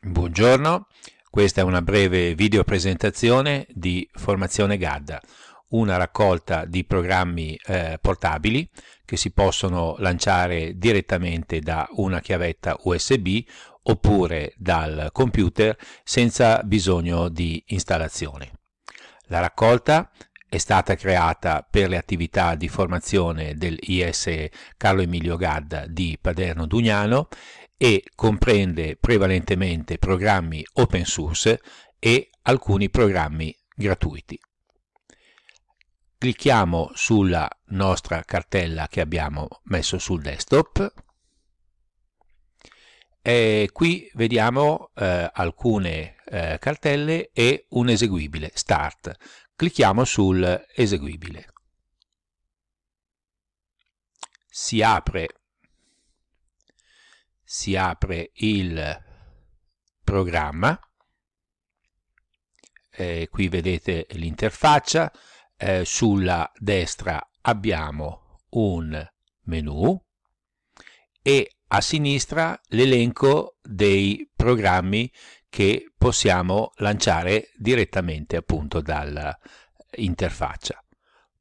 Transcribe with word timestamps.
Buongiorno, 0.00 0.86
questa 1.28 1.60
è 1.60 1.64
una 1.64 1.82
breve 1.82 2.36
video 2.36 2.62
presentazione 2.62 3.66
di 3.70 4.08
Formazione 4.12 4.78
Gadda, 4.78 5.20
una 5.70 5.96
raccolta 5.96 6.66
di 6.66 6.84
programmi 6.84 7.58
eh, 7.66 7.98
portabili 8.00 8.70
che 9.04 9.16
si 9.16 9.32
possono 9.32 9.96
lanciare 9.98 10.78
direttamente 10.78 11.58
da 11.58 11.88
una 11.96 12.20
chiavetta 12.20 12.76
USB 12.84 13.40
oppure 13.82 14.54
dal 14.56 15.08
computer 15.10 15.76
senza 16.04 16.62
bisogno 16.62 17.28
di 17.28 17.60
installazione. 17.66 18.52
La 19.24 19.40
raccolta 19.40 20.12
è 20.48 20.58
stata 20.58 20.94
creata 20.94 21.66
per 21.68 21.88
le 21.88 21.98
attività 21.98 22.54
di 22.54 22.68
formazione 22.68 23.54
del 23.54 23.76
IS 23.80 24.48
Carlo 24.76 25.02
Emilio 25.02 25.36
Gadda 25.36 25.86
di 25.86 26.16
Paderno 26.20 26.66
Dugnano 26.66 27.28
e 27.78 28.02
comprende 28.16 28.96
prevalentemente 28.96 29.98
programmi 29.98 30.66
open 30.74 31.04
source 31.04 31.62
e 31.98 32.30
alcuni 32.42 32.90
programmi 32.90 33.56
gratuiti. 33.74 34.38
Clicchiamo 36.18 36.90
sulla 36.94 37.48
nostra 37.66 38.24
cartella 38.24 38.88
che 38.88 39.00
abbiamo 39.00 39.48
messo 39.64 39.98
sul 39.98 40.20
desktop 40.20 40.92
e 43.22 43.68
qui 43.72 44.10
vediamo 44.14 44.90
eh, 44.94 45.30
alcune 45.32 46.16
eh, 46.24 46.56
cartelle 46.58 47.30
e 47.32 47.66
un 47.70 47.88
eseguibile, 47.88 48.50
Start. 48.54 49.14
Clicchiamo 49.54 50.04
sul 50.04 50.66
eseguibile. 50.74 51.52
Si 54.48 54.82
apre 54.82 55.28
si 57.50 57.76
apre 57.76 58.32
il 58.34 59.02
programma. 60.04 60.78
Eh, 62.90 63.28
qui 63.30 63.48
vedete 63.48 64.06
l'interfaccia. 64.10 65.10
Eh, 65.56 65.86
sulla 65.86 66.52
destra 66.58 67.18
abbiamo 67.40 68.40
un 68.50 69.02
menu 69.44 70.04
e 71.22 71.52
a 71.68 71.80
sinistra 71.80 72.60
l'elenco 72.68 73.56
dei 73.62 74.30
programmi 74.36 75.10
che 75.48 75.90
possiamo 75.96 76.72
lanciare 76.76 77.50
direttamente 77.56 78.36
appunto 78.36 78.80
dall'interfaccia 78.80 80.82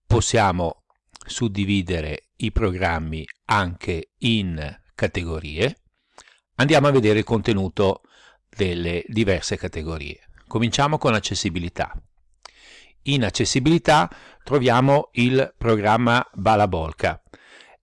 possiamo 0.08 0.84
suddividere 1.26 2.30
i 2.38 2.52
programmi 2.52 3.26
anche 3.46 4.14
in 4.20 4.80
categorie 4.96 5.82
Andiamo 6.60 6.88
a 6.88 6.92
vedere 6.92 7.20
il 7.20 7.24
contenuto 7.24 8.02
delle 8.50 9.04
diverse 9.08 9.58
categorie. 9.58 10.28
Cominciamo 10.48 10.98
con 10.98 11.14
accessibilità. 11.14 11.94
In 13.04 13.24
accessibilità 13.24 14.10
troviamo 14.44 15.10
il 15.14 15.54
programma 15.56 16.28
Balabolka. 16.34 17.22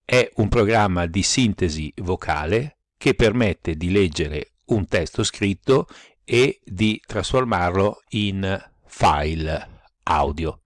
È 0.05 0.29
un 0.37 0.49
programma 0.49 1.07
di 1.07 1.23
sintesi 1.23 1.93
vocale 1.99 2.79
che 2.97 3.15
permette 3.15 3.77
di 3.77 3.93
leggere 3.93 4.55
un 4.67 4.87
testo 4.89 5.23
scritto 5.23 5.87
e 6.25 6.61
di 6.65 7.01
trasformarlo 7.07 8.03
in 8.11 8.71
file 8.87 9.83
audio. 10.03 10.63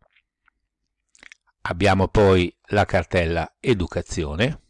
Abbiamo 1.62 2.08
poi 2.08 2.56
la 2.68 2.86
cartella 2.86 3.56
Educazione. 3.60 4.67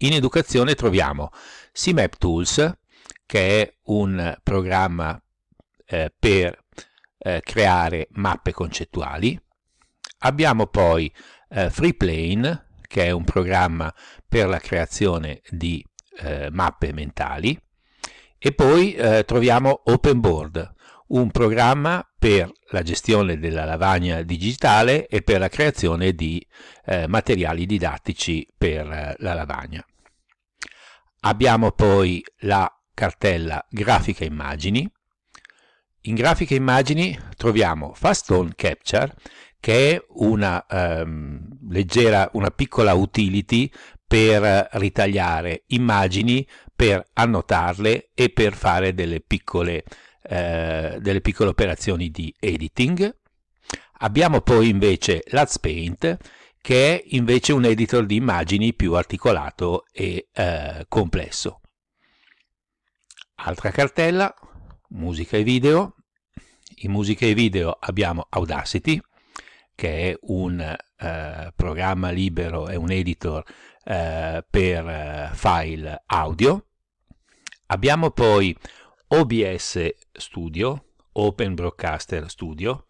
In 0.00 0.12
Educazione 0.12 0.74
troviamo 0.74 1.30
CMap 1.72 2.18
Tools, 2.18 2.70
che 3.24 3.62
è 3.62 3.76
un 3.84 4.36
programma 4.42 5.18
eh, 5.86 6.12
per 6.18 6.64
eh, 7.16 7.40
creare 7.42 8.08
mappe 8.10 8.52
concettuali. 8.52 9.40
Abbiamo 10.18 10.66
poi 10.66 11.10
eh, 11.48 11.70
FreePlane, 11.70 12.66
che 12.86 13.06
è 13.06 13.10
un 13.10 13.24
programma 13.24 13.90
per 14.28 14.48
la 14.48 14.58
creazione 14.58 15.40
di 15.48 15.82
eh, 16.18 16.50
mappe 16.50 16.92
mentali. 16.92 17.58
E 18.36 18.52
poi 18.52 18.92
eh, 18.92 19.24
troviamo 19.24 19.80
OpenBoard, 19.84 20.74
un 21.08 21.30
programma 21.30 22.08
per 22.18 22.50
la 22.70 22.82
gestione 22.82 23.38
della 23.38 23.64
lavagna 23.64 24.22
digitale 24.22 25.06
e 25.06 25.22
per 25.22 25.38
la 25.38 25.48
creazione 25.48 26.12
di 26.12 26.44
eh, 26.84 27.06
materiali 27.06 27.66
didattici 27.66 28.46
per 28.56 29.14
la 29.18 29.34
lavagna. 29.34 29.84
Abbiamo 31.20 31.72
poi 31.72 32.22
la 32.38 32.70
cartella 32.94 33.64
grafica 33.68 34.24
immagini. 34.24 34.90
In 36.02 36.14
grafica 36.14 36.54
immagini 36.54 37.18
troviamo 37.36 37.92
Fast 37.94 38.26
Tone 38.26 38.52
Capture 38.54 39.14
che 39.58 39.96
è 39.96 40.04
una 40.10 40.64
ehm, 40.64 41.70
leggera, 41.70 42.30
una 42.34 42.50
piccola 42.50 42.94
utility 42.94 43.68
per 44.06 44.68
ritagliare 44.72 45.64
immagini, 45.68 46.46
per 46.74 47.04
annotarle 47.14 48.10
e 48.14 48.28
per 48.30 48.54
fare 48.54 48.94
delle 48.94 49.20
piccole, 49.20 49.82
eh, 50.28 50.98
delle 51.00 51.20
piccole 51.20 51.50
operazioni 51.50 52.10
di 52.10 52.34
editing. 52.38 53.14
Abbiamo 53.98 54.40
poi 54.40 54.68
invece 54.68 55.22
Lats 55.28 55.58
Paint 55.58 56.18
che 56.66 56.96
è 56.96 57.04
invece 57.10 57.52
un 57.52 57.64
editor 57.64 58.04
di 58.06 58.16
immagini 58.16 58.74
più 58.74 58.94
articolato 58.94 59.84
e 59.92 60.26
eh, 60.32 60.84
complesso. 60.88 61.60
Altra 63.36 63.70
cartella, 63.70 64.34
musica 64.88 65.36
e 65.36 65.44
video. 65.44 65.94
In 66.78 66.90
musica 66.90 67.24
e 67.24 67.34
video 67.34 67.70
abbiamo 67.70 68.26
Audacity, 68.28 69.00
che 69.76 70.10
è 70.10 70.18
un 70.22 70.58
eh, 70.60 71.52
programma 71.54 72.10
libero, 72.10 72.66
è 72.66 72.74
un 72.74 72.90
editor 72.90 73.44
eh, 73.84 74.44
per 74.50 74.88
eh, 74.88 75.30
file 75.34 76.02
audio. 76.06 76.66
Abbiamo 77.66 78.10
poi 78.10 78.52
OBS 79.08 79.88
Studio, 80.12 80.84
Open 81.12 81.54
Broadcaster 81.54 82.28
Studio, 82.28 82.86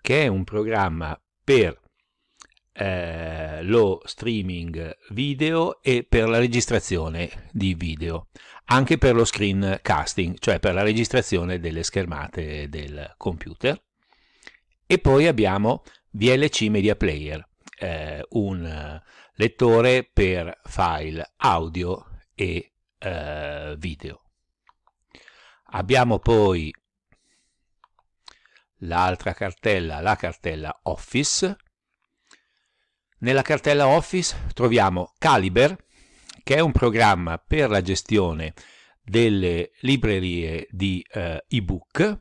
che 0.00 0.22
è 0.22 0.26
un 0.28 0.44
programma 0.44 1.20
per 1.42 1.80
eh, 2.72 3.62
lo 3.62 4.00
streaming 4.04 4.96
video 5.10 5.82
e 5.82 6.06
per 6.08 6.28
la 6.28 6.38
registrazione 6.38 7.48
di 7.50 7.74
video, 7.74 8.28
anche 8.66 8.98
per 8.98 9.14
lo 9.14 9.24
screen 9.24 9.80
casting, 9.82 10.38
cioè 10.38 10.60
per 10.60 10.74
la 10.74 10.82
registrazione 10.82 11.58
delle 11.58 11.82
schermate 11.82 12.68
del 12.68 13.14
computer. 13.16 13.82
E 14.86 14.98
poi 14.98 15.26
abbiamo 15.26 15.82
VLC 16.10 16.62
Media 16.68 16.94
Player, 16.94 17.44
eh, 17.78 18.24
un 18.30 19.00
lettore 19.34 20.08
per 20.12 20.60
file 20.64 21.32
audio 21.38 22.06
e 22.34 22.72
eh, 22.98 23.74
video. 23.78 24.25
Abbiamo 25.76 26.18
poi 26.18 26.72
l'altra 28.78 29.34
cartella, 29.34 30.00
la 30.00 30.16
cartella 30.16 30.80
Office, 30.84 31.54
nella 33.18 33.42
cartella 33.42 33.86
Office 33.86 34.46
troviamo 34.54 35.12
Caliber, 35.18 35.76
che 36.42 36.54
è 36.54 36.60
un 36.60 36.72
programma 36.72 37.36
per 37.36 37.68
la 37.68 37.82
gestione 37.82 38.54
delle 39.02 39.72
librerie 39.80 40.66
di 40.70 41.06
eh, 41.10 41.44
ebook 41.46 42.20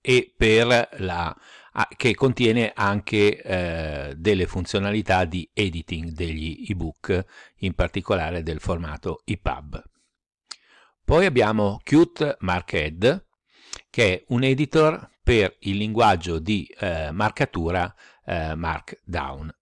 e 0.00 0.34
per 0.36 0.88
la, 0.98 1.36
che 1.96 2.14
contiene 2.14 2.70
anche 2.76 3.42
eh, 3.42 4.14
delle 4.16 4.46
funzionalità 4.46 5.24
di 5.24 5.50
editing 5.52 6.10
degli 6.10 6.64
ebook, 6.68 7.24
in 7.56 7.74
particolare 7.74 8.44
del 8.44 8.60
formato 8.60 9.22
EPUB. 9.24 9.94
Poi 11.06 11.24
abbiamo 11.24 11.78
Qt 11.84 12.38
Marked, 12.40 13.26
che 13.90 14.12
è 14.12 14.24
un 14.30 14.42
editor 14.42 15.08
per 15.22 15.54
il 15.60 15.76
linguaggio 15.76 16.40
di 16.40 16.66
eh, 16.80 17.12
marcatura 17.12 17.94
eh, 18.24 18.56
Markdown. 18.56 19.54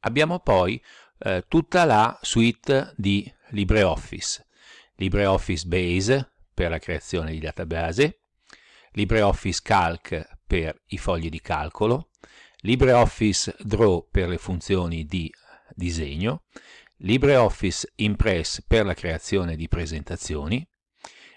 Abbiamo 0.00 0.38
poi 0.40 0.82
eh, 1.18 1.44
tutta 1.48 1.84
la 1.84 2.18
suite 2.22 2.94
di 2.96 3.30
LibreOffice, 3.48 4.46
LibreOffice 4.94 5.66
Base 5.66 6.32
per 6.54 6.70
la 6.70 6.78
creazione 6.78 7.32
di 7.32 7.40
database, 7.40 8.20
LibreOffice 8.92 9.60
Calc 9.62 10.38
per 10.46 10.80
i 10.86 10.96
fogli 10.96 11.28
di 11.28 11.42
calcolo, 11.42 12.08
LibreOffice 12.60 13.54
Draw 13.58 14.08
per 14.10 14.28
le 14.28 14.38
funzioni 14.38 15.04
di 15.04 15.30
disegno, 15.74 16.44
LibreOffice 16.98 17.92
Impress 17.96 18.62
per 18.66 18.84
la 18.84 18.94
creazione 18.94 19.56
di 19.56 19.68
presentazioni, 19.68 20.66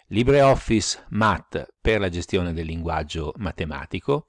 LibreOffice 0.08 1.06
Math 1.10 1.76
per 1.80 2.00
la 2.00 2.10
gestione 2.10 2.54
del 2.54 2.66
linguaggio 2.66 3.34
matematico 3.38 4.28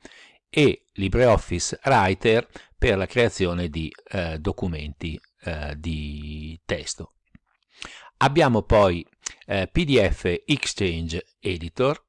e 0.48 0.88
LibreOffice 0.92 1.80
Writer 1.84 2.46
per 2.76 2.96
la 2.98 3.06
creazione 3.06 3.68
di 3.68 3.90
eh, 4.10 4.38
documenti 4.38 5.18
eh, 5.44 5.74
di 5.78 6.60
testo. 6.64 7.14
Abbiamo 8.18 8.62
poi 8.62 9.04
eh, 9.46 9.68
PDF 9.72 10.42
Exchange 10.44 11.24
Editor, 11.40 12.04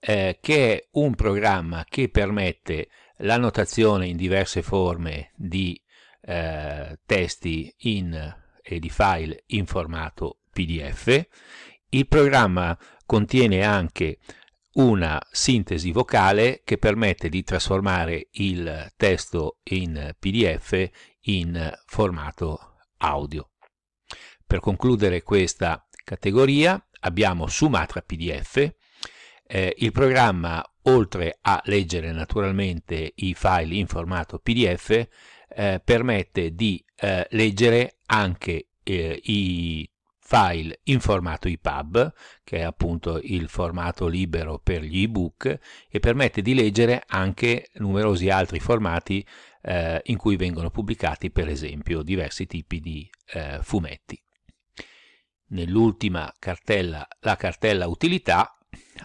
eh, 0.00 0.38
che 0.40 0.74
è 0.74 0.88
un 0.92 1.14
programma 1.14 1.84
che 1.88 2.08
permette 2.08 2.88
l'annotazione 3.18 4.06
in 4.06 4.16
diverse 4.16 4.62
forme 4.62 5.32
di 5.36 5.80
eh, 6.20 6.98
testi 7.06 7.74
in, 7.78 8.36
e 8.62 8.78
di 8.78 8.90
file 8.90 9.44
in 9.46 9.66
formato 9.66 10.40
PDF. 10.50 11.26
Il 11.90 12.06
programma 12.06 12.78
contiene 13.06 13.64
anche 13.64 14.18
una 14.74 15.20
sintesi 15.30 15.90
vocale 15.90 16.60
che 16.64 16.78
permette 16.78 17.28
di 17.28 17.42
trasformare 17.42 18.28
il 18.32 18.92
testo 18.96 19.58
in 19.64 20.14
PDF 20.18 20.90
in 21.22 21.72
formato 21.86 22.76
audio. 22.98 23.50
Per 24.46 24.60
concludere 24.60 25.22
questa 25.22 25.86
categoria 26.04 26.82
abbiamo 27.00 27.48
Sumatra 27.48 28.02
PDF. 28.02 28.74
Eh, 29.46 29.74
il 29.78 29.92
programma, 29.92 30.64
oltre 30.82 31.38
a 31.40 31.60
leggere 31.64 32.12
naturalmente 32.12 33.12
i 33.16 33.34
file 33.34 33.74
in 33.74 33.86
formato 33.86 34.38
PDF, 34.38 35.06
eh, 35.48 35.80
permette 35.84 36.54
di 36.54 36.84
eh, 36.96 37.26
leggere 37.30 37.98
anche 38.06 38.68
eh, 38.82 39.20
i 39.24 39.88
file 40.28 40.80
in 40.84 41.00
formato 41.00 41.48
EPUB, 41.48 42.12
che 42.44 42.58
è 42.58 42.60
appunto 42.60 43.18
il 43.22 43.48
formato 43.48 44.06
libero 44.06 44.58
per 44.58 44.82
gli 44.82 45.02
ebook, 45.04 45.58
e 45.88 46.00
permette 46.00 46.42
di 46.42 46.52
leggere 46.52 47.02
anche 47.06 47.70
numerosi 47.76 48.28
altri 48.28 48.60
formati 48.60 49.26
eh, 49.62 50.02
in 50.04 50.18
cui 50.18 50.36
vengono 50.36 50.70
pubblicati 50.70 51.30
per 51.30 51.48
esempio 51.48 52.02
diversi 52.02 52.46
tipi 52.46 52.78
di 52.78 53.08
eh, 53.32 53.60
fumetti. 53.62 54.22
Nell'ultima 55.50 56.30
cartella, 56.38 57.08
la 57.20 57.36
cartella 57.36 57.86
utilità, 57.86 58.54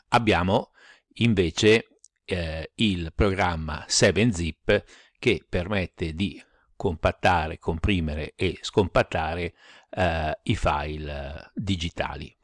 abbiamo 0.10 0.72
invece 1.18 2.00
eh, 2.26 2.72
il 2.76 3.14
programma 3.16 3.86
7zip 3.88 4.84
che 5.24 5.46
permette 5.48 6.14
di 6.16 6.44
compattare, 6.76 7.58
comprimere 7.58 8.34
e 8.36 8.60
scompattare 8.60 9.54
eh, 9.90 10.38
i 10.44 10.56
file 10.58 11.50
digitali. 11.54 12.38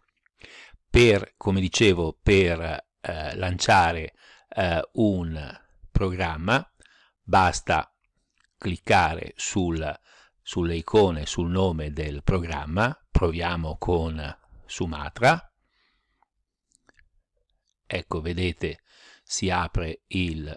Per, 0.89 1.33
come 1.35 1.59
dicevo, 1.59 2.17
per 2.23 2.85
eh, 3.01 3.35
lanciare 3.35 4.13
eh, 4.47 4.81
un 4.93 5.59
programma 5.91 6.65
basta 7.21 7.93
cliccare 8.57 9.33
sul, 9.35 9.99
sulle 10.41 10.75
icone 10.77 11.25
sul 11.25 11.49
nome 11.49 11.91
del 11.91 12.23
programma, 12.23 12.97
proviamo 13.11 13.75
con 13.77 14.37
Sumatra, 14.65 15.51
ecco 17.85 18.21
vedete 18.21 18.79
si 19.21 19.49
apre 19.49 20.03
il, 20.07 20.55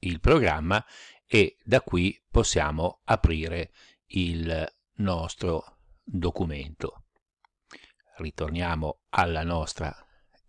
il 0.00 0.20
programma 0.20 0.84
e 1.28 1.58
da 1.62 1.82
qui 1.82 2.18
possiamo 2.30 3.00
aprire 3.04 3.70
il 4.06 4.66
nostro 4.96 5.76
documento. 6.02 7.04
Ritorniamo 8.16 9.00
alla 9.10 9.44
nostra 9.44 9.94